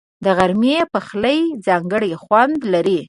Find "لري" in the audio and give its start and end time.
2.73-2.99